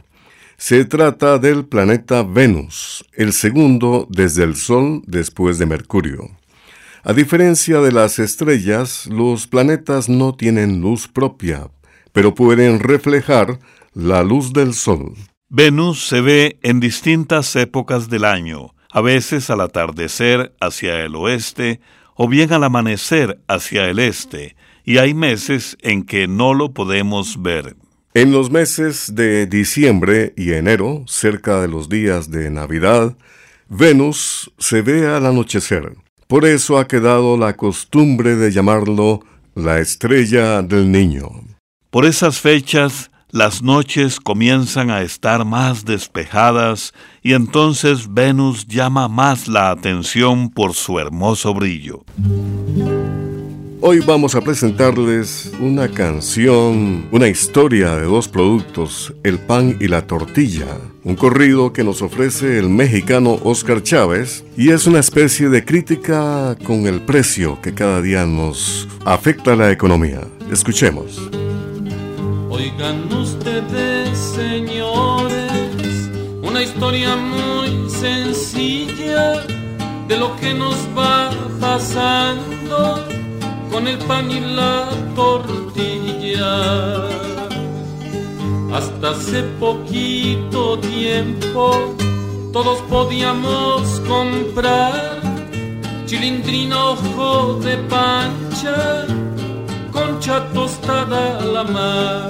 Se 0.61 0.83
trata 0.83 1.37
del 1.37 1.65
planeta 1.65 2.21
Venus, 2.21 3.05
el 3.13 3.31
segundo 3.31 4.05
desde 4.09 4.43
el 4.43 4.57
Sol 4.57 5.01
después 5.07 5.57
de 5.57 5.65
Mercurio. 5.65 6.31
A 7.01 7.13
diferencia 7.13 7.79
de 7.79 7.93
las 7.93 8.19
estrellas, 8.19 9.07
los 9.07 9.47
planetas 9.47 10.09
no 10.09 10.35
tienen 10.35 10.81
luz 10.81 11.07
propia, 11.07 11.69
pero 12.11 12.35
pueden 12.35 12.81
reflejar 12.81 13.57
la 13.93 14.21
luz 14.21 14.51
del 14.51 14.73
Sol. 14.73 15.13
Venus 15.47 16.05
se 16.05 16.19
ve 16.19 16.59
en 16.61 16.81
distintas 16.81 17.55
épocas 17.55 18.09
del 18.09 18.25
año, 18.25 18.75
a 18.91 18.99
veces 18.99 19.49
al 19.49 19.61
atardecer 19.61 20.53
hacia 20.59 21.05
el 21.05 21.15
oeste 21.15 21.79
o 22.15 22.27
bien 22.27 22.51
al 22.51 22.65
amanecer 22.65 23.39
hacia 23.47 23.89
el 23.89 23.97
este, 23.97 24.57
y 24.83 24.97
hay 24.97 25.13
meses 25.13 25.77
en 25.79 26.03
que 26.03 26.27
no 26.27 26.53
lo 26.53 26.73
podemos 26.73 27.41
ver. 27.41 27.77
En 28.19 28.33
los 28.33 28.51
meses 28.51 29.15
de 29.15 29.47
diciembre 29.47 30.33
y 30.35 30.51
enero, 30.51 31.05
cerca 31.07 31.61
de 31.61 31.69
los 31.69 31.87
días 31.87 32.29
de 32.29 32.49
Navidad, 32.49 33.15
Venus 33.69 34.51
se 34.57 34.81
ve 34.81 35.07
al 35.07 35.25
anochecer. 35.25 35.95
Por 36.27 36.43
eso 36.43 36.77
ha 36.77 36.85
quedado 36.85 37.37
la 37.37 37.55
costumbre 37.55 38.35
de 38.35 38.51
llamarlo 38.51 39.21
la 39.55 39.79
estrella 39.79 40.61
del 40.61 40.91
niño. 40.91 41.29
Por 41.91 42.05
esas 42.05 42.41
fechas, 42.41 43.09
las 43.29 43.61
noches 43.61 44.19
comienzan 44.19 44.91
a 44.91 45.01
estar 45.01 45.45
más 45.45 45.85
despejadas 45.85 46.93
y 47.23 47.31
entonces 47.31 48.13
Venus 48.13 48.67
llama 48.67 49.07
más 49.07 49.47
la 49.47 49.71
atención 49.71 50.49
por 50.49 50.73
su 50.73 50.99
hermoso 50.99 51.53
brillo. 51.53 52.03
Hoy 53.81 53.99
vamos 53.99 54.35
a 54.35 54.41
presentarles 54.41 55.53
una 55.61 55.87
canción, 55.87 57.07
una 57.11 57.29
historia 57.29 57.95
de 57.95 58.03
dos 58.03 58.27
productos, 58.27 59.13
el 59.23 59.39
pan 59.39 59.77
y 59.79 59.87
la 59.87 60.05
tortilla, 60.05 60.67
un 61.05 61.15
corrido 61.15 61.71
que 61.71 61.85
nos 61.85 62.01
ofrece 62.01 62.59
el 62.59 62.67
mexicano 62.67 63.39
Oscar 63.41 63.81
Chávez 63.81 64.43
y 64.57 64.71
es 64.71 64.85
una 64.85 64.99
especie 64.99 65.47
de 65.47 65.63
crítica 65.63 66.57
con 66.65 66.87
el 66.87 66.99
precio 66.99 67.61
que 67.61 67.73
cada 67.73 68.01
día 68.01 68.25
nos 68.25 68.85
afecta 69.05 69.53
a 69.53 69.55
la 69.55 69.71
economía. 69.71 70.27
Escuchemos. 70.51 71.17
Oigan 72.49 73.13
ustedes, 73.13 74.17
señores, 74.35 76.09
una 76.41 76.61
historia 76.61 77.15
muy 77.15 77.89
sencilla 77.89 79.45
de 80.09 80.17
lo 80.17 80.35
que 80.35 80.53
nos 80.53 80.75
va 80.97 81.29
pasando 81.61 83.18
con 83.71 83.87
el 83.87 83.97
pan 83.99 84.31
y 84.31 84.39
la 84.39 84.89
tortilla. 85.15 86.55
Hasta 88.73 89.09
hace 89.11 89.43
poquito 89.59 90.77
tiempo 90.79 91.95
todos 92.53 92.79
podíamos 92.89 93.99
comprar 94.07 95.19
chilindrina, 96.05 96.89
ojo 96.89 97.59
de 97.63 97.77
pancha, 97.93 99.05
concha 99.91 100.43
tostada 100.53 101.39
a 101.39 101.45
la 101.45 101.63
mar. 101.63 102.29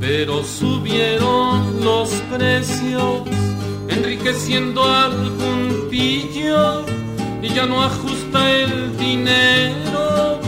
Pero 0.00 0.42
subieron 0.42 1.84
los 1.84 2.10
precios, 2.32 3.22
enriqueciendo 3.88 4.82
algún 4.82 5.88
pillo, 5.90 6.84
y 7.44 7.48
ya 7.54 7.66
no 7.66 7.82
ajusta 7.82 8.50
el 8.50 8.96
dinero 8.96 10.40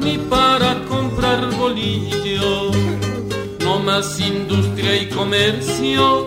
ni 0.00 0.18
para 0.18 0.74
comprar 0.84 1.40
bolillo. 1.56 2.70
No 3.60 3.80
más 3.80 4.20
industria 4.20 5.02
y 5.02 5.08
comercio, 5.08 6.26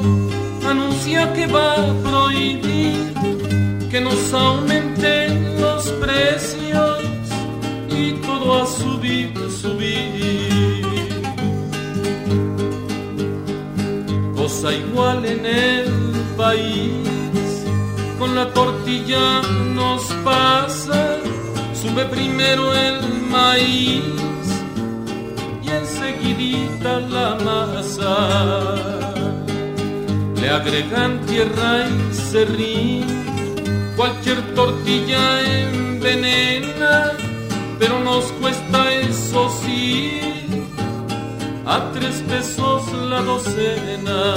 anuncia 0.68 1.32
que 1.34 1.48
va 1.48 1.74
a 1.74 1.94
prohibir 2.04 3.14
que 3.90 4.02
nos 4.02 4.34
aumenten 4.34 5.62
los 5.62 5.86
precios 6.04 7.00
y 7.90 8.12
todo 8.26 8.64
a 8.64 8.66
subir, 8.66 9.32
subir. 9.62 10.98
Cosa 14.36 14.74
igual 14.74 15.26
en 15.26 15.46
el 15.46 15.86
país, 16.36 17.07
con 18.18 18.36
la 18.36 18.54
tortilla 18.54 19.42
nos 19.74 20.04
pasa, 20.24 21.18
sube 21.74 22.06
primero 22.06 22.74
el 22.74 23.00
maíz 23.30 24.04
y 25.64 25.70
enseguidita 25.70 27.00
la 27.00 27.36
masa. 27.36 28.76
Le 30.40 30.50
agregan 30.50 31.20
tierra 31.26 31.88
y 31.88 32.14
serrín 32.14 33.28
Cualquier 33.98 34.40
tortilla 34.54 35.42
envenena, 35.42 37.14
pero 37.80 38.00
nos 38.00 38.26
cuesta 38.34 38.94
eso 38.94 39.50
sí, 39.64 40.12
a 41.66 41.92
tres 41.94 42.24
pesos 42.28 42.84
la 43.10 43.22
docena. 43.24 44.36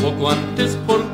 Poco 0.00 0.30
antes 0.30 0.76
por 0.86 1.09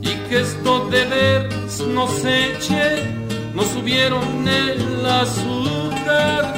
y 0.00 0.10
que 0.28 0.40
esto 0.40 0.88
de 0.90 1.04
ver 1.04 1.48
nos 1.94 2.24
eche, 2.24 3.04
nos 3.54 3.66
subieron 3.68 4.46
el 4.46 5.06
azúcar, 5.06 6.54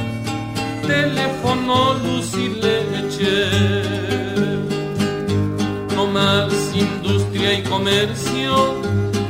teléfono, 0.86 1.94
luz 1.94 2.34
y 2.34 2.48
leche 2.60 4.10
no 6.00 6.06
más 6.06 6.52
industria 6.74 7.58
y 7.58 7.62
comercio, 7.62 8.74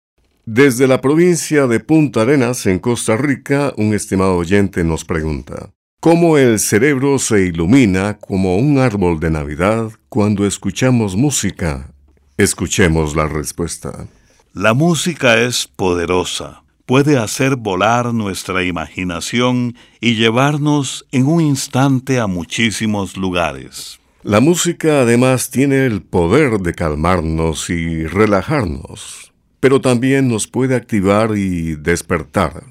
Desde 0.44 0.88
la 0.88 1.00
provincia 1.00 1.68
de 1.68 1.78
Punta 1.80 2.22
Arenas, 2.22 2.66
en 2.66 2.80
Costa 2.80 3.16
Rica, 3.16 3.72
un 3.76 3.94
estimado 3.94 4.36
oyente 4.36 4.82
nos 4.82 5.04
pregunta, 5.04 5.70
¿cómo 6.00 6.36
el 6.36 6.58
cerebro 6.58 7.20
se 7.20 7.42
ilumina 7.42 8.18
como 8.18 8.56
un 8.56 8.78
árbol 8.78 9.20
de 9.20 9.30
Navidad 9.30 9.92
cuando 10.08 10.44
escuchamos 10.44 11.14
música? 11.14 11.94
Escuchemos 12.36 13.14
la 13.14 13.28
respuesta. 13.28 14.08
La 14.52 14.74
música 14.74 15.40
es 15.40 15.68
poderosa. 15.68 16.61
Puede 16.92 17.16
hacer 17.16 17.56
volar 17.56 18.12
nuestra 18.12 18.64
imaginación 18.64 19.76
y 19.98 20.14
llevarnos 20.14 21.06
en 21.10 21.26
un 21.26 21.40
instante 21.40 22.20
a 22.20 22.26
muchísimos 22.26 23.16
lugares. 23.16 23.98
La 24.22 24.40
música 24.40 25.00
además 25.00 25.48
tiene 25.48 25.86
el 25.86 26.02
poder 26.02 26.58
de 26.58 26.74
calmarnos 26.74 27.70
y 27.70 28.06
relajarnos, 28.06 29.32
pero 29.58 29.80
también 29.80 30.28
nos 30.28 30.46
puede 30.46 30.76
activar 30.76 31.34
y 31.34 31.76
despertar, 31.76 32.62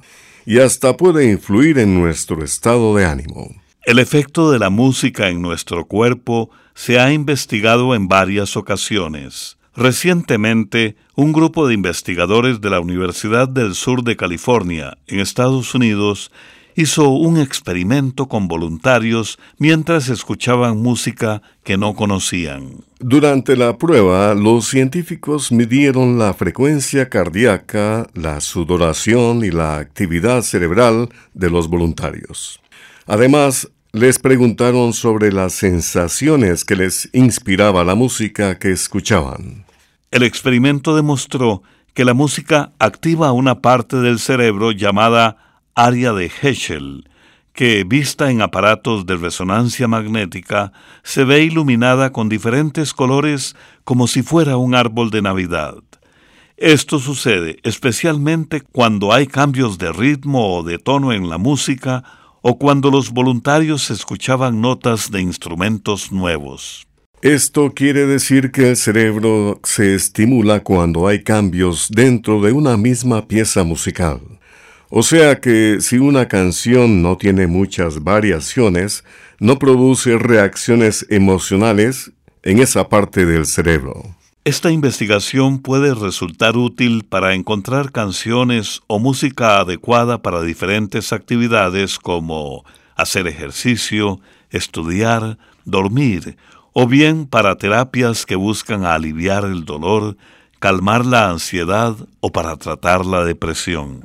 y 0.45 0.60
hasta 0.60 0.97
puede 0.97 1.31
influir 1.31 1.79
en 1.79 1.99
nuestro 1.99 2.43
estado 2.43 2.95
de 2.95 3.05
ánimo. 3.05 3.49
El 3.88 3.97
efecto 3.97 4.51
de 4.51 4.60
la 4.60 4.69
música 4.69 5.29
en 5.29 5.41
nuestro 5.41 5.86
cuerpo 5.86 6.51
se 6.75 6.99
ha 6.99 7.12
investigado 7.12 7.95
en 7.95 8.07
varias 8.07 8.55
ocasiones. 8.55 9.57
Recientemente, 9.75 10.95
un 11.15 11.31
grupo 11.31 11.67
de 11.67 11.73
investigadores 11.73 12.60
de 12.60 12.69
la 12.69 12.81
Universidad 12.81 13.47
del 13.47 13.73
Sur 13.73 14.03
de 14.03 14.17
California, 14.17 14.97
en 15.07 15.19
Estados 15.19 15.73
Unidos, 15.73 16.31
hizo 16.75 17.10
un 17.10 17.38
experimento 17.38 18.27
con 18.27 18.47
voluntarios 18.47 19.39
mientras 19.57 20.10
escuchaban 20.10 20.77
música 20.77 21.41
que 21.63 21.77
no 21.77 21.95
conocían. 21.95 22.84
Durante 22.99 23.55
la 23.55 23.77
prueba, 23.77 24.34
los 24.34 24.67
científicos 24.67 25.51
midieron 25.51 26.19
la 26.19 26.34
frecuencia 26.34 27.10
cardíaca, 27.10 28.07
la 28.13 28.41
sudoración 28.41 29.43
y 29.43 29.51
la 29.51 29.77
actividad 29.77 30.41
cerebral 30.41 31.10
de 31.34 31.49
los 31.49 31.67
voluntarios. 31.67 32.60
Además, 33.07 33.69
les 33.93 34.19
preguntaron 34.19 34.93
sobre 34.93 35.34
las 35.34 35.51
sensaciones 35.51 36.63
que 36.63 36.77
les 36.77 37.10
inspiraba 37.12 37.84
la 37.84 37.93
música 37.93 38.58
que 38.58 38.71
escuchaban. 38.71 39.65
El 40.12 40.23
experimento 40.23 40.95
demostró 40.95 41.62
que 41.93 42.06
la 42.06 42.13
música 42.13 42.71
activa 42.80 43.34
una 43.34 43.60
parte 43.60 43.97
del 43.97 44.19
cerebro 44.19 44.71
llamada 44.71 45.60
área 45.75 46.13
de 46.13 46.32
Heschel, 46.41 47.10
que, 47.51 47.84
vista 47.84 48.32
en 48.32 48.41
aparatos 48.41 49.06
de 49.06 49.17
resonancia 49.17 49.89
magnética, 49.89 50.71
se 51.04 51.25
ve 51.25 51.43
iluminada 51.43 52.13
con 52.13 52.30
diferentes 52.30 52.93
colores 52.93 53.58
como 53.84 54.08
si 54.08 54.21
fuera 54.21 54.56
un 54.56 54.73
árbol 54.73 55.10
de 55.10 55.21
Navidad. 55.21 55.75
Esto 56.56 56.97
sucede 56.99 57.58
especialmente 57.63 58.62
cuando 58.62 59.12
hay 59.12 59.27
cambios 59.27 59.77
de 59.77 59.91
ritmo 59.91 60.56
o 60.56 60.63
de 60.63 60.77
tono 60.77 61.12
en 61.12 61.27
la 61.27 61.38
música 61.38 62.20
o 62.41 62.58
cuando 62.58 62.91
los 62.91 63.12
voluntarios 63.12 63.89
escuchaban 63.91 64.62
notas 64.62 65.12
de 65.12 65.21
instrumentos 65.21 66.12
nuevos. 66.12 66.88
Esto 67.21 67.73
quiere 67.75 68.08
decir 68.08 68.51
que 68.51 68.71
el 68.71 68.75
cerebro 68.75 69.60
se 69.63 69.93
estimula 69.93 70.62
cuando 70.62 71.08
hay 71.08 71.23
cambios 71.23 71.88
dentro 71.91 72.41
de 72.41 72.51
una 72.51 72.77
misma 72.77 73.27
pieza 73.27 73.63
musical. 73.63 74.19
O 74.89 75.04
sea 75.04 75.39
que 75.39 75.77
si 75.82 75.99
una 75.99 76.27
canción 76.27 77.01
no 77.01 77.17
tiene 77.17 77.45
muchas 77.47 78.04
variaciones, 78.04 79.04
no 79.39 79.60
produce 79.60 80.17
reacciones 80.17 81.06
emocionales 81.10 82.12
en 82.43 82.60
esa 82.60 82.89
parte 82.89 83.25
del 83.25 83.45
cerebro. 83.45 84.15
Esta 84.43 84.71
investigación 84.71 85.60
puede 85.60 85.93
resultar 85.93 86.58
útil 86.58 87.06
para 87.08 87.36
encontrar 87.36 87.91
canciones 87.91 88.82
o 88.88 88.97
música 88.97 89.60
adecuada 89.60 90.23
para 90.23 90.41
diferentes 90.41 91.13
actividades 91.13 91.99
como 91.99 92.65
hacer 92.95 93.27
ejercicio, 93.27 94.19
estudiar, 94.49 95.38
dormir, 95.63 96.38
o 96.73 96.88
bien 96.88 97.27
para 97.27 97.56
terapias 97.60 98.25
que 98.25 98.36
buscan 98.36 98.84
aliviar 98.84 99.45
el 99.45 99.63
dolor, 99.63 100.17
calmar 100.58 101.06
la 101.06 101.30
ansiedad 101.30 101.95
o 102.19 102.32
para 102.32 102.58
tratar 102.58 103.06
la 103.06 103.23
depresión. 103.23 104.01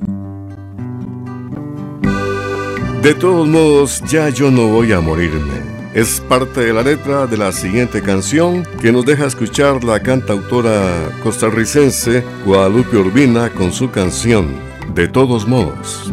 De 3.01 3.15
todos 3.15 3.47
modos, 3.47 4.03
ya 4.07 4.29
yo 4.29 4.51
no 4.51 4.67
voy 4.67 4.93
a 4.93 5.01
morirme. 5.01 5.76
Es 5.93 6.21
parte 6.21 6.59
de 6.61 6.73
la 6.73 6.83
letra 6.83 7.25
de 7.25 7.37
la 7.37 7.51
siguiente 7.51 8.01
canción 8.01 8.63
que 8.81 8.91
nos 8.91 9.05
deja 9.05 9.25
escuchar 9.25 9.83
la 9.83 9.99
cantautora 9.99 11.09
costarricense 11.23 12.23
Guadalupe 12.45 12.97
Urbina 12.97 13.49
con 13.49 13.71
su 13.71 13.89
canción 13.89 14.59
De 14.93 15.07
todos 15.07 15.47
modos. 15.47 16.11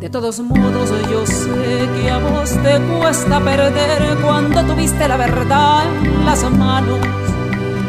De 0.00 0.08
todos 0.10 0.40
modos 0.40 0.90
yo 1.10 1.24
sé 1.26 1.88
que 1.96 2.10
a 2.10 2.18
vos 2.18 2.50
te 2.50 2.80
cuesta 2.98 3.38
perder 3.38 4.16
cuando 4.22 4.64
tuviste 4.64 5.06
la 5.06 5.16
verdad 5.16 5.84
en 6.04 6.24
las 6.24 6.50
manos, 6.50 6.98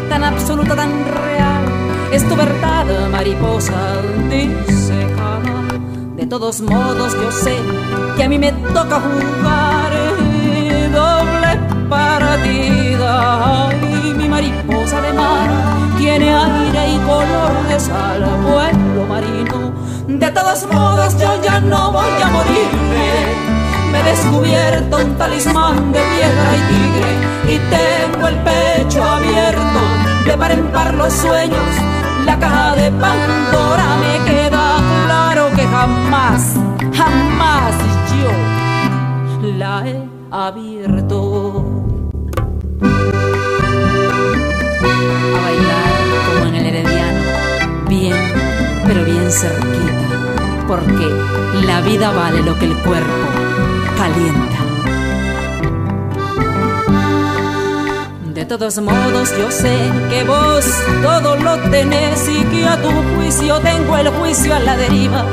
tan 0.09 0.23
absoluta, 0.23 0.75
tan 0.75 0.91
real, 0.91 1.65
es 2.11 2.27
tu 2.29 2.35
verdad, 2.35 3.09
mariposa, 3.09 4.01
dice 4.29 5.07
cada. 5.15 5.79
De 6.15 6.27
todos 6.27 6.61
modos 6.61 7.13
yo 7.13 7.31
sé 7.31 7.55
que 8.15 8.23
a 8.23 8.29
mí 8.29 8.37
me 8.37 8.51
toca 8.51 9.01
jugar 9.01 9.91
partida 12.33 13.69
y 13.83 14.13
mi 14.13 14.27
mariposa 14.27 15.01
de 15.01 15.13
mar 15.13 15.49
tiene 15.99 16.33
aire 16.33 16.93
y 16.95 16.97
color 17.05 17.53
de 17.69 17.79
sal, 17.79 18.21
vuelo 18.41 19.05
marino. 19.07 19.71
De 20.07 20.31
todos 20.31 20.65
modos 20.71 21.15
yo 21.19 21.39
ya 21.43 21.59
no 21.59 21.91
voy 21.91 22.21
a 22.23 22.27
morirme. 22.35 23.09
Me 23.91 23.99
he 23.99 24.03
descubierto 24.03 24.97
un 24.97 25.15
talismán 25.15 25.91
de 25.91 25.99
piedra 26.13 26.49
y 26.57 26.61
tigre 26.71 27.11
y 27.53 27.57
tengo 27.75 28.27
el 28.27 28.37
pecho 28.47 29.03
abierto 29.03 29.81
de 30.25 30.37
par 30.37 30.51
en 30.51 30.65
par 30.71 30.93
los 30.95 31.13
sueños. 31.13 31.69
La 32.25 32.39
caja 32.39 32.75
de 32.75 32.89
Pandora 32.91 33.87
me 34.03 34.31
queda 34.31 34.79
claro 35.05 35.49
que 35.55 35.67
jamás, 35.67 36.55
jamás 36.93 37.75
yo 38.19 39.49
la 39.59 39.87
he 39.87 40.09
abierto. 40.31 41.82
A 45.23 45.41
bailar 45.41 45.93
como 46.27 46.45
en 46.47 46.55
el 46.55 46.65
herediano, 46.65 47.21
bien, 47.87 48.15
pero 48.85 49.05
bien 49.05 49.31
cerquita, 49.31 50.65
porque 50.67 51.07
la 51.65 51.79
vida 51.81 52.11
vale 52.11 52.41
lo 52.41 52.59
que 52.59 52.65
el 52.65 52.75
cuerpo 52.79 53.13
calienta. 53.97 54.57
De 58.33 58.45
todos 58.45 58.77
modos 58.81 59.33
yo 59.37 59.49
sé 59.49 59.77
que 60.09 60.25
vos 60.25 60.65
todo 61.01 61.37
lo 61.37 61.57
tenés 61.69 62.27
y 62.27 62.43
que 62.43 62.67
a 62.67 62.81
tu 62.81 62.89
juicio 63.15 63.59
tengo 63.59 63.95
el 63.95 64.09
juicio 64.09 64.53
a 64.53 64.59
la 64.59 64.75
deriva. 64.75 65.23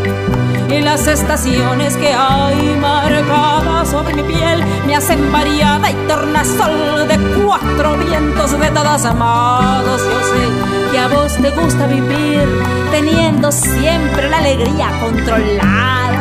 Y 0.70 0.80
las 0.82 1.06
estaciones 1.08 1.96
que 1.96 2.12
hay 2.12 2.76
marcadas 2.80 3.88
sobre 3.88 4.14
mi 4.14 4.22
piel 4.22 4.64
me 4.86 4.94
hacen 4.94 5.32
variada 5.32 5.90
y 5.90 5.94
tornasol 6.06 7.08
de 7.08 7.18
cuatro 7.44 7.96
vientos 7.98 8.52
de 8.58 8.70
todos 8.70 9.02
modos. 9.16 10.00
Yo 10.00 10.20
sé 10.30 10.92
que 10.92 10.98
a 10.98 11.08
vos 11.08 11.34
te 11.34 11.50
gusta 11.50 11.86
vivir 11.88 12.48
teniendo 12.92 13.50
siempre 13.50 14.30
la 14.30 14.38
alegría 14.38 14.90
controlada 15.00 16.20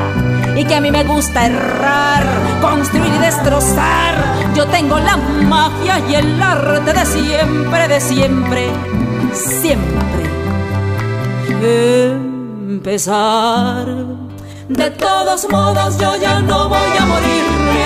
y 0.55 0.65
que 0.65 0.75
a 0.75 0.81
mí 0.81 0.91
me 0.91 1.03
gusta 1.03 1.45
errar, 1.45 2.25
construir 2.59 3.13
y 3.13 3.19
destrozar. 3.19 4.15
Yo 4.55 4.65
tengo 4.65 4.99
la 4.99 5.15
magia 5.15 5.99
y 6.09 6.15
el 6.15 6.41
arte 6.41 6.93
de 6.93 7.05
siempre, 7.05 7.87
de 7.87 8.01
siempre, 8.01 8.71
siempre 9.31 10.29
empezar. 12.67 14.08
De 14.69 14.87
todos 14.91 15.47
modos 15.49 15.97
yo 15.97 16.15
ya 16.17 16.39
no 16.41 16.69
voy 16.69 16.97
a 16.99 17.05
morirme. 17.07 17.85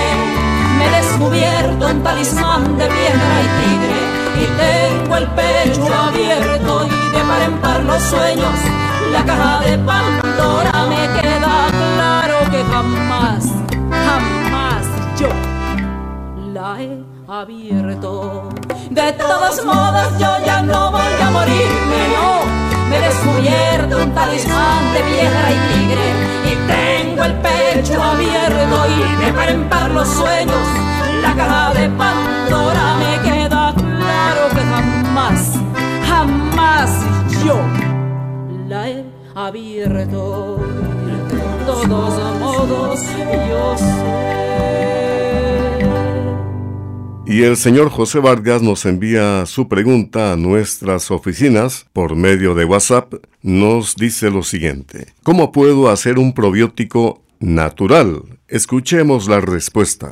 Me 0.77 0.85
he 0.85 0.91
descubierto 1.01 1.87
un 1.87 2.03
talismán 2.03 2.77
de 2.77 2.87
piedra 2.87 3.41
y 3.41 3.47
tigre 3.63 3.99
y 4.35 4.45
tengo 4.57 5.15
el 5.15 5.27
pecho 5.27 5.93
abierto 5.93 6.85
y 6.85 7.15
de 7.15 7.23
par 7.23 7.41
en 7.41 7.57
par 7.61 7.83
los 7.83 8.03
sueños. 8.03 8.59
La 9.13 9.23
caja 9.23 9.61
de 9.61 9.77
Pandora 9.77 10.85
me 10.89 11.21
queda 11.21 11.67
claro 11.71 12.51
que 12.51 12.63
jamás, 12.65 13.45
jamás 13.89 14.85
yo 15.17 15.29
la 16.51 16.81
he 16.81 17.01
abierto. 17.29 18.49
De 18.89 19.13
todos 19.13 19.63
modos 19.63 20.19
yo 20.19 20.45
ya 20.45 20.61
no 20.61 20.91
voy 20.91 21.21
a 21.21 21.29
morirme. 21.31 22.62
Me 22.93 22.99
he 22.99 23.95
un 24.03 24.13
talismán 24.13 24.93
de 24.93 24.99
piedra 24.99 25.51
y 25.51 25.57
tigre 25.73 26.07
y 26.45 26.53
tengo 26.67 27.23
el 27.23 27.33
pecho 27.37 28.01
abierto 28.01 28.85
y 28.87 29.25
de 29.25 29.33
par 29.33 29.49
en 29.49 29.67
par 29.67 29.89
los 29.89 30.07
sueños. 30.07 30.67
La 31.23 31.33
caja 31.35 31.73
de 31.73 31.89
Pandora 31.89 32.95
me 33.01 33.13
queda 33.27 33.73
claro 33.73 34.49
que 34.53 34.61
jamás, 34.61 35.53
jamás 36.07 36.91
yo 37.43 37.57
la 38.67 38.89
he 38.89 39.03
abierto. 39.33 40.59
De 41.07 41.65
todos 41.65 42.39
modos 42.39 42.99
yo 43.49 43.75
sé. 43.75 45.32
Y 47.25 47.43
el 47.43 47.55
señor 47.55 47.89
José 47.89 48.19
Vargas 48.19 48.61
nos 48.61 48.85
envía 48.85 49.45
su 49.45 49.69
pregunta 49.69 50.33
a 50.33 50.35
nuestras 50.35 51.09
oficinas 51.09 51.85
por 51.93 52.17
medio 52.17 52.53
de 52.53 52.65
WhatsApp. 52.65 53.13
Nos 53.41 53.95
dice 53.95 54.29
lo 54.29 54.43
siguiente. 54.43 55.13
¿Cómo 55.23 55.53
puedo 55.53 55.89
hacer 55.89 56.19
un 56.19 56.33
probiótico 56.33 57.23
natural? 57.39 58.23
Escuchemos 58.49 59.29
la 59.29 59.39
respuesta. 59.39 60.11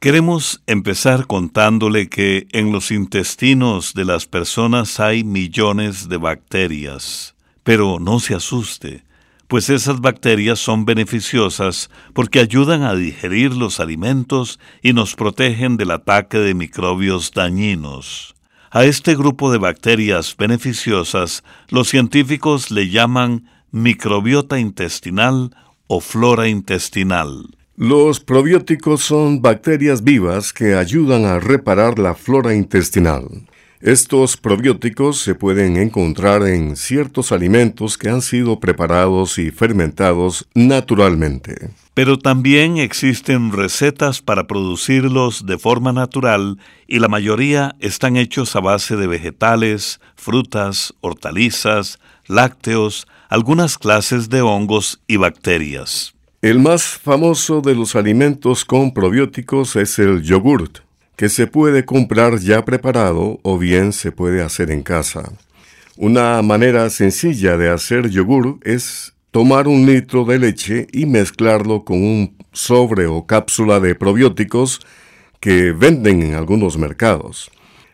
Queremos 0.00 0.62
empezar 0.66 1.26
contándole 1.26 2.10
que 2.10 2.46
en 2.52 2.72
los 2.72 2.90
intestinos 2.90 3.94
de 3.94 4.04
las 4.04 4.26
personas 4.26 5.00
hay 5.00 5.24
millones 5.24 6.10
de 6.10 6.18
bacterias. 6.18 7.34
Pero 7.62 7.98
no 7.98 8.20
se 8.20 8.34
asuste, 8.34 9.02
pues 9.50 9.68
esas 9.68 10.00
bacterias 10.00 10.60
son 10.60 10.84
beneficiosas 10.84 11.90
porque 12.14 12.38
ayudan 12.38 12.84
a 12.84 12.94
digerir 12.94 13.52
los 13.52 13.80
alimentos 13.80 14.60
y 14.80 14.92
nos 14.92 15.16
protegen 15.16 15.76
del 15.76 15.90
ataque 15.90 16.38
de 16.38 16.54
microbios 16.54 17.32
dañinos. 17.32 18.36
A 18.70 18.84
este 18.84 19.16
grupo 19.16 19.50
de 19.50 19.58
bacterias 19.58 20.36
beneficiosas 20.38 21.42
los 21.68 21.88
científicos 21.88 22.70
le 22.70 22.90
llaman 22.90 23.50
microbiota 23.72 24.60
intestinal 24.60 25.50
o 25.88 26.00
flora 26.00 26.46
intestinal. 26.46 27.48
Los 27.74 28.20
probióticos 28.20 29.00
son 29.00 29.42
bacterias 29.42 30.04
vivas 30.04 30.52
que 30.52 30.74
ayudan 30.74 31.24
a 31.24 31.40
reparar 31.40 31.98
la 31.98 32.14
flora 32.14 32.54
intestinal. 32.54 33.24
Estos 33.80 34.36
probióticos 34.36 35.22
se 35.22 35.34
pueden 35.34 35.78
encontrar 35.78 36.46
en 36.46 36.76
ciertos 36.76 37.32
alimentos 37.32 37.96
que 37.96 38.10
han 38.10 38.20
sido 38.20 38.60
preparados 38.60 39.38
y 39.38 39.50
fermentados 39.50 40.46
naturalmente. 40.54 41.70
Pero 41.94 42.18
también 42.18 42.76
existen 42.76 43.52
recetas 43.52 44.20
para 44.20 44.46
producirlos 44.46 45.46
de 45.46 45.56
forma 45.56 45.94
natural 45.94 46.58
y 46.86 46.98
la 46.98 47.08
mayoría 47.08 47.74
están 47.80 48.18
hechos 48.18 48.54
a 48.54 48.60
base 48.60 48.96
de 48.96 49.06
vegetales, 49.06 49.98
frutas, 50.14 50.92
hortalizas, 51.00 51.98
lácteos, 52.26 53.06
algunas 53.30 53.78
clases 53.78 54.28
de 54.28 54.42
hongos 54.42 55.00
y 55.06 55.16
bacterias. 55.16 56.14
El 56.42 56.58
más 56.58 56.84
famoso 56.84 57.62
de 57.62 57.74
los 57.74 57.96
alimentos 57.96 58.66
con 58.66 58.92
probióticos 58.92 59.74
es 59.76 59.98
el 59.98 60.22
yogurt, 60.22 60.80
que 61.20 61.28
se 61.28 61.46
puede 61.46 61.84
comprar 61.84 62.38
ya 62.38 62.64
preparado 62.64 63.40
o 63.42 63.58
bien 63.58 63.92
se 63.92 64.10
puede 64.10 64.40
hacer 64.40 64.70
en 64.70 64.82
casa. 64.82 65.30
Una 65.98 66.40
manera 66.40 66.88
sencilla 66.88 67.58
de 67.58 67.68
hacer 67.68 68.08
yogur 68.08 68.58
es 68.62 69.12
tomar 69.30 69.68
un 69.68 69.84
litro 69.84 70.24
de 70.24 70.38
leche 70.38 70.86
y 70.92 71.04
mezclarlo 71.04 71.84
con 71.84 72.02
un 72.02 72.38
sobre 72.52 73.06
o 73.06 73.26
cápsula 73.26 73.80
de 73.80 73.94
probióticos 73.94 74.80
que 75.40 75.72
venden 75.72 76.22
en 76.22 76.36
algunos 76.36 76.78
mercados. 76.78 77.50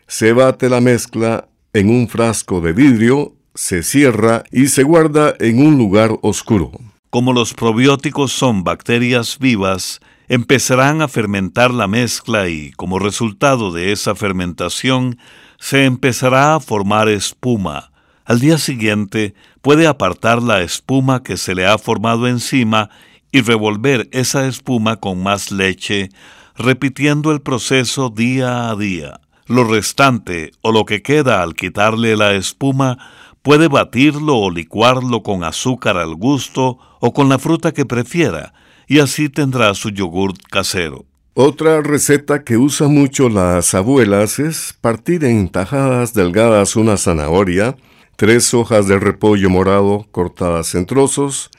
Se 0.07 0.31
bate 0.31 0.69
la 0.69 0.79
mezcla 0.79 1.49
en 1.73 1.89
un 1.89 2.07
frasco 2.07 2.61
de 2.61 2.71
vidrio, 2.71 3.35
se 3.53 3.83
cierra 3.83 4.45
y 4.53 4.67
se 4.67 4.83
guarda 4.83 5.35
en 5.41 5.59
un 5.67 5.77
lugar 5.77 6.17
oscuro. 6.21 6.71
Como 7.17 7.33
los 7.33 7.55
probióticos 7.55 8.31
son 8.31 8.63
bacterias 8.63 9.39
vivas, 9.39 10.01
empezarán 10.27 11.01
a 11.01 11.07
fermentar 11.07 11.73
la 11.73 11.87
mezcla 11.87 12.47
y, 12.47 12.69
como 12.73 12.99
resultado 12.99 13.71
de 13.71 13.91
esa 13.91 14.13
fermentación, 14.13 15.17
se 15.57 15.85
empezará 15.85 16.53
a 16.53 16.59
formar 16.59 17.09
espuma. 17.09 17.91
Al 18.23 18.39
día 18.39 18.59
siguiente 18.59 19.33
puede 19.63 19.87
apartar 19.87 20.43
la 20.43 20.61
espuma 20.61 21.23
que 21.23 21.37
se 21.37 21.55
le 21.55 21.65
ha 21.65 21.79
formado 21.79 22.27
encima 22.27 22.91
y 23.31 23.41
revolver 23.41 24.07
esa 24.11 24.45
espuma 24.45 24.97
con 24.97 25.23
más 25.23 25.49
leche, 25.51 26.09
repitiendo 26.55 27.31
el 27.31 27.41
proceso 27.41 28.11
día 28.11 28.69
a 28.69 28.75
día. 28.75 29.21
Lo 29.47 29.63
restante 29.63 30.51
o 30.61 30.71
lo 30.71 30.85
que 30.85 31.01
queda 31.01 31.41
al 31.41 31.55
quitarle 31.55 32.15
la 32.15 32.33
espuma 32.35 32.99
puede 33.47 33.69
batirlo 33.69 34.35
o 34.35 34.51
licuarlo 34.51 35.23
con 35.23 35.45
azúcar 35.45 35.95
al 35.95 36.15
gusto 36.15 36.79
o 36.99 37.13
con 37.13 37.29
la 37.29 37.39
fruta 37.39 37.71
que 37.71 37.85
prefiera, 37.85 38.53
y 38.89 38.99
así 38.99 39.29
tendrá 39.29 39.73
su 39.73 39.89
yogurt 39.89 40.35
casero. 40.51 41.05
Otra 41.33 41.79
receta 41.79 42.43
que 42.43 42.57
usa 42.57 42.89
mucho 42.89 43.29
las 43.29 43.73
abuelas 43.73 44.39
es 44.39 44.77
partir 44.81 45.23
en 45.23 45.47
tajadas 45.47 46.13
delgadas 46.13 46.75
una 46.75 46.97
zanahoria, 46.97 47.77
tres 48.17 48.53
hojas 48.53 48.85
de 48.89 48.99
repollo 48.99 49.49
morado 49.49 50.07
cortadas 50.11 50.75
en 50.75 50.85
trozos, 50.85 51.49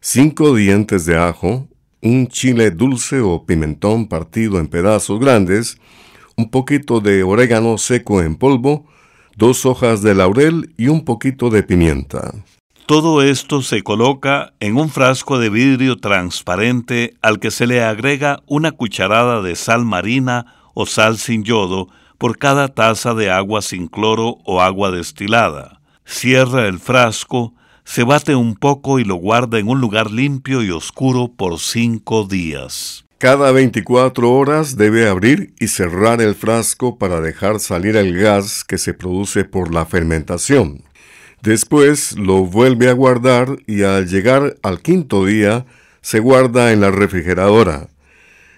cinco 0.00 0.54
dientes 0.54 1.04
de 1.04 1.18
ajo, 1.18 1.68
un 2.00 2.26
chile 2.28 2.70
dulce 2.70 3.20
o 3.20 3.44
pimentón 3.44 4.08
partido 4.08 4.58
en 4.58 4.66
pedazos 4.66 5.20
grandes, 5.20 5.76
un 6.38 6.50
poquito 6.50 7.00
de 7.00 7.22
orégano 7.22 7.76
seco 7.76 8.22
en 8.22 8.36
polvo, 8.36 8.86
dos 9.36 9.66
hojas 9.66 10.02
de 10.02 10.14
laurel 10.14 10.72
y 10.76 10.88
un 10.88 11.04
poquito 11.04 11.50
de 11.50 11.62
pimienta. 11.62 12.32
Todo 12.86 13.22
esto 13.22 13.62
se 13.62 13.82
coloca 13.82 14.52
en 14.60 14.76
un 14.76 14.90
frasco 14.90 15.38
de 15.38 15.48
vidrio 15.48 15.96
transparente 15.96 17.14
al 17.22 17.40
que 17.40 17.50
se 17.50 17.66
le 17.66 17.82
agrega 17.82 18.40
una 18.46 18.72
cucharada 18.72 19.40
de 19.40 19.56
sal 19.56 19.86
marina 19.86 20.54
o 20.74 20.84
sal 20.84 21.16
sin 21.16 21.44
yodo 21.44 21.88
por 22.18 22.36
cada 22.36 22.68
taza 22.68 23.14
de 23.14 23.30
agua 23.30 23.62
sin 23.62 23.88
cloro 23.88 24.38
o 24.44 24.60
agua 24.60 24.90
destilada. 24.90 25.80
Cierra 26.04 26.68
el 26.68 26.78
frasco, 26.78 27.54
se 27.84 28.04
bate 28.04 28.34
un 28.34 28.54
poco 28.54 28.98
y 28.98 29.04
lo 29.04 29.14
guarda 29.14 29.58
en 29.58 29.68
un 29.68 29.80
lugar 29.80 30.10
limpio 30.10 30.62
y 30.62 30.70
oscuro 30.70 31.28
por 31.28 31.58
cinco 31.58 32.24
días. 32.24 33.03
Cada 33.24 33.52
24 33.52 34.30
horas 34.30 34.76
debe 34.76 35.08
abrir 35.08 35.54
y 35.58 35.68
cerrar 35.68 36.20
el 36.20 36.34
frasco 36.34 36.98
para 36.98 37.22
dejar 37.22 37.58
salir 37.58 37.96
el 37.96 38.14
gas 38.18 38.64
que 38.64 38.76
se 38.76 38.92
produce 38.92 39.46
por 39.46 39.72
la 39.72 39.86
fermentación. 39.86 40.82
Después 41.40 42.18
lo 42.18 42.44
vuelve 42.44 42.90
a 42.90 42.92
guardar 42.92 43.56
y 43.66 43.80
al 43.80 44.08
llegar 44.08 44.56
al 44.62 44.82
quinto 44.82 45.24
día 45.24 45.64
se 46.02 46.18
guarda 46.18 46.70
en 46.70 46.82
la 46.82 46.90
refrigeradora. 46.90 47.88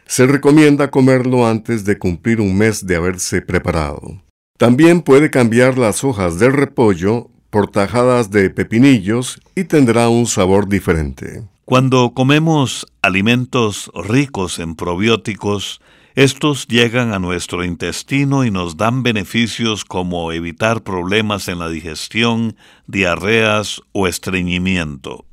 Se 0.05 0.27
recomienda 0.27 0.91
comerlo 0.91 1.47
antes 1.47 1.85
de 1.85 1.97
cumplir 1.97 2.41
un 2.41 2.59
mes 2.59 2.85
de 2.85 2.97
haberse 2.97 3.43
preparado. 3.43 4.21
También 4.59 5.01
puede 5.03 5.31
cambiar 5.31 5.79
las 5.79 6.03
hojas 6.03 6.41
del 6.41 6.53
repollo 6.53 7.31
por 7.51 7.71
tajadas 7.71 8.33
de 8.33 8.51
pepinillos 8.51 9.41
y 9.55 9.63
tendrá 9.63 10.09
un 10.09 10.27
sabor 10.27 10.69
diferente. 10.69 11.45
Cuando 11.67 12.13
comemos 12.15 12.87
alimentos 13.03 13.91
ricos 13.93 14.61
en 14.61 14.77
probióticos, 14.77 15.81
estos 16.15 16.69
llegan 16.69 17.13
a 17.13 17.19
nuestro 17.19 17.65
intestino 17.65 18.45
y 18.45 18.53
nos 18.53 18.77
dan 18.77 19.03
beneficios 19.03 19.85
como 19.85 20.31
evitar 20.31 20.85
problemas 20.85 21.49
en 21.49 21.59
la 21.59 21.69
digestión, 21.69 22.55
diarreas 22.87 23.83
o 23.91 24.07
estreñimiento. 24.07 25.25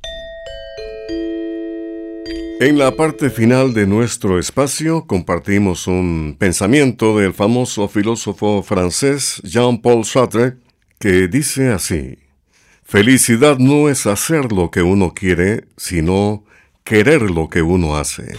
En 2.58 2.78
la 2.78 2.96
parte 2.96 3.30
final 3.30 3.72
de 3.72 3.86
nuestro 3.86 4.40
espacio 4.40 5.06
compartimos 5.06 5.86
un 5.86 6.34
pensamiento 6.36 7.16
del 7.16 7.32
famoso 7.32 7.86
filósofo 7.86 8.64
francés 8.64 9.40
Jean-Paul 9.44 10.04
Sartre 10.04 10.56
que 10.98 11.28
dice 11.28 11.70
así, 11.70 12.18
Felicidad 12.84 13.58
no 13.58 13.88
es 13.88 14.06
hacer 14.06 14.52
lo 14.52 14.70
que 14.70 14.82
uno 14.82 15.14
quiere, 15.14 15.64
sino 15.76 16.44
querer 16.84 17.22
lo 17.22 17.48
que 17.48 17.62
uno 17.62 17.96
hace. 17.96 18.36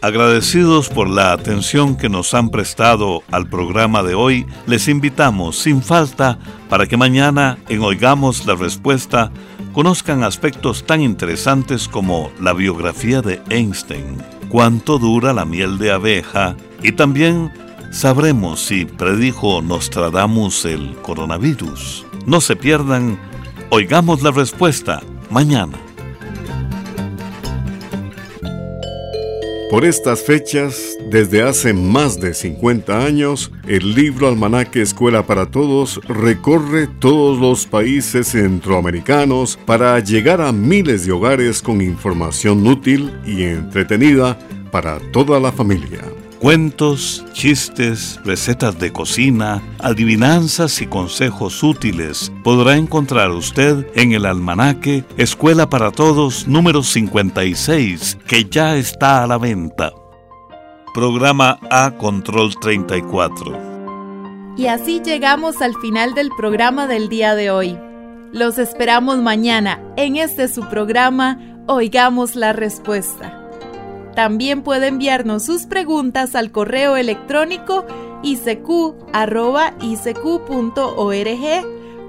Agradecidos 0.00 0.88
por 0.88 1.08
la 1.08 1.32
atención 1.32 1.96
que 1.96 2.08
nos 2.08 2.34
han 2.34 2.50
prestado 2.50 3.22
al 3.30 3.48
programa 3.48 4.02
de 4.02 4.14
hoy, 4.14 4.46
les 4.66 4.88
invitamos 4.88 5.58
sin 5.58 5.82
falta 5.82 6.38
para 6.68 6.86
que 6.86 6.96
mañana 6.96 7.58
en 7.68 7.82
Oigamos 7.82 8.46
la 8.46 8.54
Respuesta 8.54 9.32
conozcan 9.72 10.22
aspectos 10.22 10.84
tan 10.84 11.00
interesantes 11.00 11.88
como 11.88 12.30
la 12.40 12.52
biografía 12.52 13.22
de 13.22 13.40
Einstein, 13.48 14.18
cuánto 14.48 14.98
dura 14.98 15.32
la 15.32 15.44
miel 15.44 15.78
de 15.78 15.90
abeja 15.90 16.56
y 16.82 16.92
también 16.92 17.50
sabremos 17.90 18.60
si 18.60 18.84
predijo 18.84 19.62
Nostradamus 19.62 20.64
el 20.64 20.94
coronavirus. 21.02 22.06
No 22.26 22.40
se 22.40 22.56
pierdan, 22.56 23.18
oigamos 23.70 24.22
la 24.22 24.30
respuesta 24.30 25.02
mañana. 25.30 25.78
Por 29.70 29.84
estas 29.84 30.22
fechas, 30.22 30.96
desde 31.10 31.42
hace 31.42 31.74
más 31.74 32.18
de 32.18 32.32
50 32.32 33.04
años, 33.04 33.52
el 33.66 33.94
libro 33.94 34.26
Almanaque 34.26 34.80
Escuela 34.80 35.26
para 35.26 35.44
Todos 35.50 36.00
recorre 36.08 36.86
todos 36.86 37.38
los 37.38 37.66
países 37.66 38.28
centroamericanos 38.28 39.58
para 39.66 40.00
llegar 40.00 40.40
a 40.40 40.52
miles 40.52 41.04
de 41.04 41.12
hogares 41.12 41.60
con 41.60 41.82
información 41.82 42.66
útil 42.66 43.12
y 43.26 43.42
entretenida 43.42 44.38
para 44.72 45.00
toda 45.12 45.38
la 45.38 45.52
familia. 45.52 46.00
Cuentos, 46.40 47.24
chistes, 47.32 48.20
recetas 48.24 48.78
de 48.78 48.92
cocina, 48.92 49.60
adivinanzas 49.80 50.80
y 50.80 50.86
consejos 50.86 51.64
útiles 51.64 52.32
podrá 52.44 52.76
encontrar 52.76 53.32
usted 53.32 53.88
en 53.96 54.12
el 54.12 54.24
almanaque 54.24 55.04
Escuela 55.16 55.68
para 55.68 55.90
Todos 55.90 56.46
número 56.46 56.84
56, 56.84 58.18
que 58.28 58.44
ya 58.44 58.76
está 58.76 59.24
a 59.24 59.26
la 59.26 59.36
venta. 59.36 59.92
Programa 60.94 61.58
A 61.72 61.90
Control 61.98 62.54
34. 62.60 64.54
Y 64.56 64.68
así 64.68 65.00
llegamos 65.04 65.60
al 65.60 65.74
final 65.80 66.14
del 66.14 66.30
programa 66.36 66.86
del 66.86 67.08
día 67.08 67.34
de 67.34 67.50
hoy. 67.50 67.76
Los 68.32 68.58
esperamos 68.58 69.18
mañana 69.18 69.80
en 69.96 70.16
este 70.16 70.46
su 70.46 70.62
programa 70.68 71.40
Oigamos 71.66 72.36
la 72.36 72.52
Respuesta. 72.52 73.37
También 74.18 74.62
puede 74.62 74.88
enviarnos 74.88 75.44
sus 75.44 75.66
preguntas 75.66 76.34
al 76.34 76.50
correo 76.50 76.96
electrónico 76.96 77.86
isq.org 78.24 78.64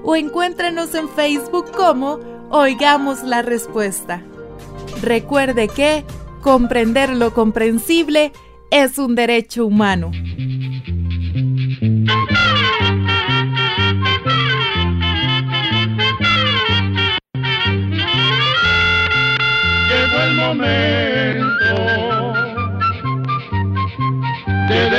o 0.02 0.16
encuéntrenos 0.16 0.92
en 0.96 1.08
Facebook 1.08 1.70
como 1.70 2.18
Oigamos 2.50 3.22
la 3.22 3.42
Respuesta. 3.42 4.24
Recuerde 5.00 5.68
que 5.68 6.04
comprender 6.42 7.10
lo 7.10 7.32
comprensible 7.32 8.32
es 8.72 8.98
un 8.98 9.14
derecho 9.14 9.64
humano. 9.64 10.10
Llegó 19.86 20.22
el 20.24 20.34
momento 20.34 21.09